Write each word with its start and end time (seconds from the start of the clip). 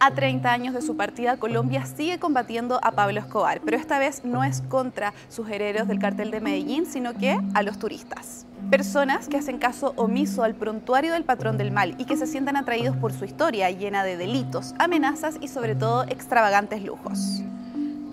A 0.00 0.12
30 0.12 0.52
años 0.52 0.74
de 0.74 0.82
su 0.82 0.96
partida, 0.96 1.38
Colombia 1.38 1.84
sigue 1.84 2.20
combatiendo 2.20 2.78
a 2.84 2.92
Pablo 2.92 3.18
Escobar, 3.18 3.60
pero 3.64 3.76
esta 3.76 3.98
vez 3.98 4.24
no 4.24 4.44
es 4.44 4.60
contra 4.68 5.12
sus 5.28 5.48
herederos 5.50 5.88
del 5.88 5.98
cartel 5.98 6.30
de 6.30 6.40
Medellín, 6.40 6.86
sino 6.86 7.14
que 7.14 7.36
a 7.54 7.62
los 7.64 7.80
turistas. 7.80 8.46
Personas 8.70 9.26
que 9.28 9.38
hacen 9.38 9.58
caso 9.58 9.94
omiso 9.96 10.44
al 10.44 10.54
prontuario 10.54 11.14
del 11.14 11.24
patrón 11.24 11.58
del 11.58 11.72
mal 11.72 11.96
y 11.98 12.04
que 12.04 12.16
se 12.16 12.28
sientan 12.28 12.56
atraídos 12.56 12.96
por 12.96 13.12
su 13.12 13.24
historia 13.24 13.70
llena 13.72 14.04
de 14.04 14.16
delitos, 14.16 14.72
amenazas 14.78 15.36
y 15.40 15.48
sobre 15.48 15.74
todo 15.74 16.04
extravagantes 16.04 16.84
lujos. 16.84 17.42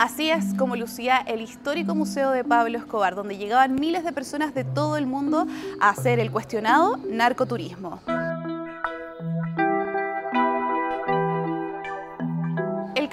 Así 0.00 0.28
es 0.28 0.54
como 0.54 0.74
lucía 0.74 1.18
el 1.18 1.40
histórico 1.40 1.94
Museo 1.94 2.32
de 2.32 2.42
Pablo 2.42 2.78
Escobar, 2.78 3.14
donde 3.14 3.36
llegaban 3.36 3.76
miles 3.76 4.02
de 4.02 4.12
personas 4.12 4.54
de 4.54 4.64
todo 4.64 4.96
el 4.96 5.06
mundo 5.06 5.46
a 5.80 5.90
hacer 5.90 6.18
el 6.18 6.32
cuestionado 6.32 6.98
narcoturismo. 7.08 8.00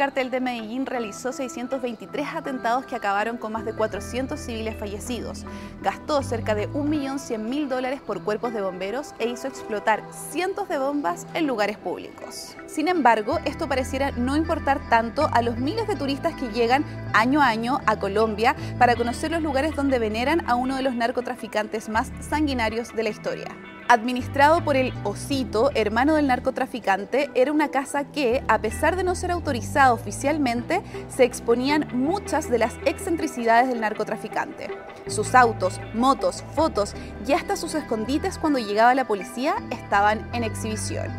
Cartel 0.04 0.30
de 0.32 0.42
Medellín 0.42 0.86
realizó 0.86 1.32
623 1.32 2.28
atentados 2.36 2.86
que 2.86 2.94
acabaron 2.94 3.38
con 3.38 3.54
más 3.54 3.64
de 3.64 3.71
400 3.74 4.38
civiles 4.38 4.75
fallecidos. 4.75 5.46
Gastó 5.82 6.21
cerca 6.21 6.56
de 6.56 6.70
1.100.000 6.71 7.70
dólares 7.70 8.02
por 8.02 8.21
cuerpos 8.21 8.54
de 8.54 8.60
bomberos 8.60 9.16
e 9.18 9.30
hizo 9.30 9.47
explotar 9.47 10.04
cientos 10.11 10.68
de 10.68 10.78
bombas 10.78 11.25
en 11.34 11.47
lugares 11.47 11.78
públicos. 11.78 12.58
Sin 12.68 12.89
embargo, 12.89 13.39
esto 13.46 13.70
pareciera 13.70 14.11
no 14.11 14.36
importar 14.36 14.89
tanto 14.89 15.30
a 15.32 15.42
los 15.42 15.58
miles 15.58 15.88
de 15.88 15.96
turistas 15.96 16.33
que 16.33 16.50
llegan 16.50 16.83
año 17.14 17.42
a 17.42 17.47
año 17.47 17.80
a 17.86 17.97
Colombia 17.97 18.58
para 18.78 18.97
conocer 18.97 19.32
los 19.32 19.42
lugares 19.42 19.74
donde 19.74 20.00
veneran 20.00 20.44
a 20.50 20.56
uno 20.56 20.75
de 20.75 20.83
los 20.83 20.96
narcotraficantes 20.96 21.88
más 21.88 22.11
sanguinarios 22.20 22.94
de 22.94 23.04
la 23.04 23.10
historia. 23.10 23.72
Administrado 23.93 24.64
por 24.64 24.75
el 24.75 24.92
Osito, 25.04 25.70
hermano 25.75 26.15
del 26.15 26.25
narcotraficante, 26.25 27.29
era 27.36 27.52
una 27.52 27.70
casa 27.70 28.06
que, 28.06 28.43
a 28.47 28.57
pesar 28.57 28.96
de 28.96 29.04
no 29.04 29.14
ser 29.14 29.29
autorizada 29.29 29.93
oficialmente, 29.93 30.82
se 31.10 31.25
exponían 31.25 31.88
muchas 31.93 32.49
de 32.49 32.58
las 32.58 32.73
excentricidades 32.86 33.67
del 33.67 33.81
narcotraficante. 33.81 34.71
Sus 35.05 35.36
autos, 35.36 35.80
motos, 35.94 36.44
fotos 36.55 36.95
y 37.27 37.33
hasta 37.33 37.55
sus 37.55 37.75
escondites 37.75 38.39
cuando 38.39 38.58
llegaba 38.58 38.95
la 38.95 39.05
policía 39.05 39.58
estaban 39.69 40.27
en 40.33 40.44
exhibición. 40.44 41.11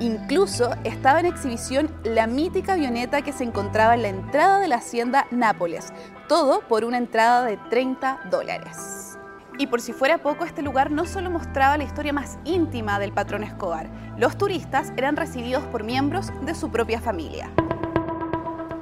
Incluso 0.00 0.74
estaba 0.82 1.20
en 1.20 1.26
exhibición 1.26 1.94
la 2.02 2.26
mítica 2.26 2.72
avioneta 2.72 3.22
que 3.22 3.32
se 3.32 3.44
encontraba 3.44 3.94
en 3.94 4.02
la 4.02 4.08
entrada 4.08 4.58
de 4.58 4.66
la 4.66 4.78
hacienda 4.78 5.28
Nápoles, 5.30 5.92
todo 6.28 6.62
por 6.62 6.84
una 6.84 6.98
entrada 6.98 7.44
de 7.44 7.56
30 7.70 8.22
dólares. 8.32 9.05
Y 9.58 9.68
por 9.68 9.80
si 9.80 9.92
fuera 9.92 10.18
poco, 10.18 10.44
este 10.44 10.60
lugar 10.60 10.90
no 10.90 11.06
solo 11.06 11.30
mostraba 11.30 11.78
la 11.78 11.84
historia 11.84 12.12
más 12.12 12.38
íntima 12.44 12.98
del 12.98 13.12
patrón 13.12 13.42
Escobar, 13.42 13.88
los 14.18 14.36
turistas 14.36 14.92
eran 14.96 15.16
recibidos 15.16 15.64
por 15.64 15.82
miembros 15.82 16.30
de 16.42 16.54
su 16.54 16.70
propia 16.70 17.00
familia. 17.00 17.50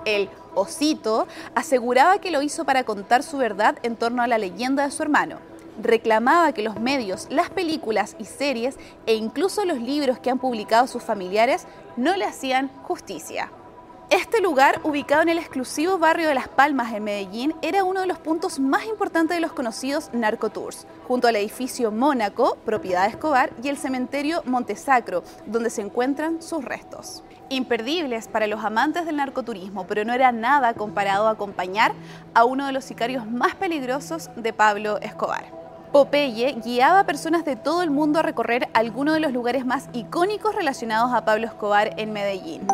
El 0.04 0.28
osito 0.54 1.28
aseguraba 1.54 2.18
que 2.18 2.32
lo 2.32 2.42
hizo 2.42 2.64
para 2.64 2.82
contar 2.84 3.22
su 3.22 3.38
verdad 3.38 3.78
en 3.84 3.96
torno 3.96 4.22
a 4.22 4.26
la 4.26 4.38
leyenda 4.38 4.84
de 4.84 4.90
su 4.90 5.02
hermano. 5.02 5.38
Reclamaba 5.80 6.52
que 6.52 6.62
los 6.62 6.78
medios, 6.78 7.28
las 7.30 7.50
películas 7.50 8.16
y 8.18 8.24
series 8.24 8.76
e 9.06 9.14
incluso 9.14 9.64
los 9.64 9.80
libros 9.80 10.18
que 10.18 10.30
han 10.30 10.38
publicado 10.38 10.86
sus 10.88 11.02
familiares 11.02 11.66
no 11.96 12.16
le 12.16 12.24
hacían 12.24 12.68
justicia. 12.82 13.50
Este 14.10 14.40
lugar, 14.40 14.80
ubicado 14.84 15.22
en 15.22 15.30
el 15.30 15.38
exclusivo 15.38 15.98
barrio 15.98 16.28
de 16.28 16.34
Las 16.34 16.48
Palmas 16.48 16.92
en 16.92 17.04
Medellín, 17.04 17.54
era 17.62 17.84
uno 17.84 18.00
de 18.00 18.06
los 18.06 18.18
puntos 18.18 18.60
más 18.60 18.84
importantes 18.84 19.36
de 19.36 19.40
los 19.40 19.52
conocidos 19.52 20.10
narcotours, 20.12 20.86
junto 21.08 21.26
al 21.26 21.36
edificio 21.36 21.90
Mónaco, 21.90 22.56
propiedad 22.64 23.04
de 23.04 23.08
Escobar, 23.08 23.50
y 23.62 23.68
el 23.68 23.78
cementerio 23.78 24.42
Montesacro, 24.44 25.24
donde 25.46 25.70
se 25.70 25.80
encuentran 25.80 26.42
sus 26.42 26.64
restos. 26.64 27.24
Imperdibles 27.48 28.28
para 28.28 28.46
los 28.46 28.62
amantes 28.62 29.06
del 29.06 29.16
narcoturismo, 29.16 29.86
pero 29.86 30.04
no 30.04 30.12
era 30.12 30.32
nada 30.32 30.74
comparado 30.74 31.26
a 31.26 31.32
acompañar 31.32 31.92
a 32.34 32.44
uno 32.44 32.66
de 32.66 32.72
los 32.72 32.84
sicarios 32.84 33.26
más 33.26 33.54
peligrosos 33.54 34.30
de 34.36 34.52
Pablo 34.52 34.98
Escobar. 35.00 35.46
Popeye 35.92 36.56
guiaba 36.64 37.00
a 37.00 37.06
personas 37.06 37.44
de 37.44 37.56
todo 37.56 37.82
el 37.82 37.90
mundo 37.90 38.18
a 38.18 38.22
recorrer 38.22 38.68
algunos 38.74 39.14
de 39.14 39.20
los 39.20 39.32
lugares 39.32 39.64
más 39.64 39.88
icónicos 39.92 40.54
relacionados 40.54 41.12
a 41.14 41.24
Pablo 41.24 41.46
Escobar 41.46 41.94
en 41.98 42.12
Medellín. 42.12 42.66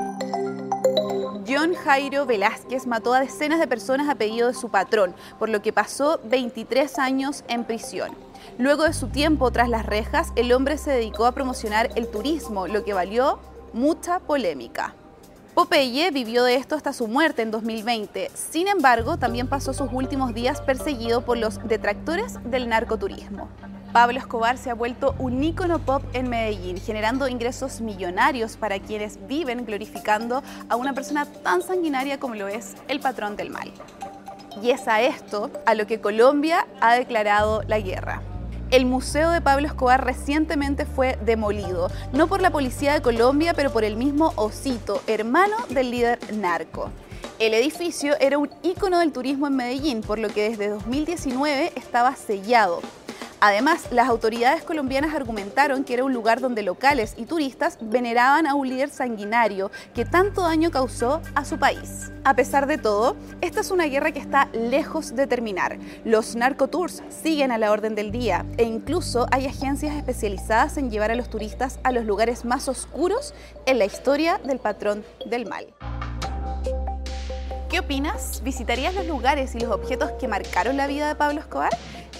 John 1.50 1.74
Jairo 1.74 2.26
Velázquez 2.26 2.86
mató 2.86 3.12
a 3.12 3.18
decenas 3.18 3.58
de 3.58 3.66
personas 3.66 4.08
a 4.08 4.14
pedido 4.14 4.46
de 4.46 4.54
su 4.54 4.68
patrón, 4.68 5.16
por 5.36 5.48
lo 5.48 5.62
que 5.62 5.72
pasó 5.72 6.20
23 6.22 6.96
años 7.00 7.42
en 7.48 7.64
prisión. 7.64 8.12
Luego 8.56 8.84
de 8.84 8.92
su 8.92 9.08
tiempo 9.08 9.50
tras 9.50 9.68
las 9.68 9.84
rejas, 9.84 10.28
el 10.36 10.52
hombre 10.52 10.78
se 10.78 10.92
dedicó 10.92 11.26
a 11.26 11.32
promocionar 11.32 11.90
el 11.96 12.08
turismo, 12.08 12.68
lo 12.68 12.84
que 12.84 12.94
valió 12.94 13.40
mucha 13.72 14.20
polémica. 14.20 14.94
Popeye 15.54 16.12
vivió 16.12 16.44
de 16.44 16.54
esto 16.54 16.76
hasta 16.76 16.92
su 16.92 17.08
muerte 17.08 17.42
en 17.42 17.50
2020. 17.50 18.30
Sin 18.32 18.68
embargo, 18.68 19.16
también 19.16 19.48
pasó 19.48 19.72
sus 19.72 19.88
últimos 19.92 20.32
días 20.32 20.60
perseguido 20.60 21.24
por 21.24 21.36
los 21.36 21.58
detractores 21.66 22.38
del 22.44 22.68
narcoturismo. 22.68 23.48
Pablo 23.92 24.20
Escobar 24.20 24.56
se 24.56 24.70
ha 24.70 24.74
vuelto 24.74 25.16
un 25.18 25.42
ícono 25.42 25.80
pop 25.80 26.04
en 26.12 26.28
Medellín, 26.28 26.76
generando 26.78 27.26
ingresos 27.26 27.80
millonarios 27.80 28.56
para 28.56 28.78
quienes 28.78 29.18
viven 29.26 29.64
glorificando 29.64 30.44
a 30.68 30.76
una 30.76 30.92
persona 30.92 31.26
tan 31.26 31.60
sanguinaria 31.60 32.20
como 32.20 32.36
lo 32.36 32.46
es 32.46 32.76
el 32.86 33.00
patrón 33.00 33.36
del 33.36 33.50
mal. 33.50 33.72
Y 34.62 34.70
es 34.70 34.86
a 34.86 35.00
esto 35.00 35.50
a 35.66 35.74
lo 35.74 35.88
que 35.88 36.00
Colombia 36.00 36.68
ha 36.80 36.94
declarado 36.94 37.62
la 37.66 37.80
guerra. 37.80 38.22
El 38.70 38.86
Museo 38.86 39.30
de 39.30 39.40
Pablo 39.40 39.66
Escobar 39.66 40.04
recientemente 40.04 40.86
fue 40.86 41.18
demolido, 41.24 41.90
no 42.12 42.28
por 42.28 42.40
la 42.40 42.50
policía 42.50 42.92
de 42.92 43.02
Colombia, 43.02 43.54
pero 43.54 43.72
por 43.72 43.82
el 43.82 43.96
mismo 43.96 44.32
Osito, 44.36 45.02
hermano 45.08 45.56
del 45.68 45.90
líder 45.90 46.20
narco. 46.34 46.90
El 47.40 47.54
edificio 47.54 48.14
era 48.20 48.38
un 48.38 48.50
ícono 48.62 49.00
del 49.00 49.12
turismo 49.12 49.48
en 49.48 49.56
Medellín, 49.56 50.02
por 50.02 50.20
lo 50.20 50.28
que 50.28 50.50
desde 50.50 50.68
2019 50.68 51.72
estaba 51.74 52.14
sellado. 52.14 52.82
Además, 53.42 53.86
las 53.90 54.06
autoridades 54.06 54.62
colombianas 54.64 55.14
argumentaron 55.14 55.82
que 55.84 55.94
era 55.94 56.04
un 56.04 56.12
lugar 56.12 56.40
donde 56.42 56.62
locales 56.62 57.14
y 57.16 57.24
turistas 57.24 57.78
veneraban 57.80 58.46
a 58.46 58.54
un 58.54 58.68
líder 58.68 58.90
sanguinario 58.90 59.70
que 59.94 60.04
tanto 60.04 60.42
daño 60.42 60.70
causó 60.70 61.22
a 61.34 61.46
su 61.46 61.58
país. 61.58 62.12
A 62.24 62.34
pesar 62.34 62.66
de 62.66 62.76
todo, 62.76 63.16
esta 63.40 63.60
es 63.60 63.70
una 63.70 63.84
guerra 63.84 64.12
que 64.12 64.18
está 64.18 64.50
lejos 64.52 65.16
de 65.16 65.26
terminar. 65.26 65.78
Los 66.04 66.36
narcotours 66.36 67.02
siguen 67.08 67.50
a 67.50 67.56
la 67.56 67.72
orden 67.72 67.94
del 67.94 68.12
día 68.12 68.44
e 68.58 68.64
incluso 68.64 69.26
hay 69.30 69.46
agencias 69.46 69.96
especializadas 69.96 70.76
en 70.76 70.90
llevar 70.90 71.10
a 71.10 71.14
los 71.14 71.30
turistas 71.30 71.80
a 71.82 71.92
los 71.92 72.04
lugares 72.04 72.44
más 72.44 72.68
oscuros 72.68 73.32
en 73.64 73.78
la 73.78 73.86
historia 73.86 74.38
del 74.44 74.58
patrón 74.58 75.02
del 75.24 75.48
mal. 75.48 75.66
¿Qué 77.70 77.78
opinas? 77.78 78.42
¿Visitarías 78.42 78.94
los 78.94 79.06
lugares 79.06 79.54
y 79.54 79.60
los 79.60 79.70
objetos 79.70 80.10
que 80.18 80.28
marcaron 80.28 80.76
la 80.76 80.88
vida 80.88 81.08
de 81.08 81.14
Pablo 81.14 81.40
Escobar? 81.40 81.70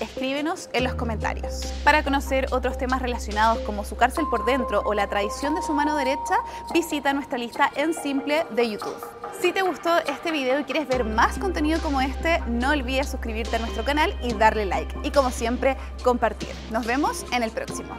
Escríbenos 0.01 0.69
en 0.73 0.85
los 0.85 0.95
comentarios. 0.95 1.73
Para 1.85 2.03
conocer 2.03 2.47
otros 2.51 2.79
temas 2.79 3.03
relacionados 3.03 3.59
como 3.61 3.85
su 3.85 3.97
cárcel 3.97 4.25
por 4.31 4.45
dentro 4.45 4.83
o 4.85 4.95
la 4.95 5.09
tradición 5.09 5.55
de 5.55 5.63
su 5.63 5.73
mano 5.73 5.97
derecha, 5.97 6.37
visita 6.73 7.13
nuestra 7.13 7.39
lista 7.39 7.71
en 7.77 7.95
simple 7.95 8.47
de 8.51 8.71
YouTube. 8.71 8.97
Si 9.41 9.53
te 9.53 9.63
gustó 9.63 9.97
este 9.99 10.33
video 10.33 10.61
y 10.61 10.65
quieres 10.65 10.87
ver 10.89 11.05
más 11.05 11.39
contenido 11.39 11.81
como 11.81 12.01
este, 12.01 12.41
no 12.49 12.71
olvides 12.71 13.09
suscribirte 13.09 13.57
a 13.57 13.59
nuestro 13.61 13.85
canal 13.85 14.15
y 14.23 14.35
darle 14.35 14.67
like. 14.67 14.95
Y 15.03 15.11
como 15.11 15.31
siempre, 15.31 15.77
compartir. 16.03 16.51
Nos 16.71 16.85
vemos 16.87 17.25
en 17.33 17.43
el 17.43 17.51
próximo. 17.51 17.97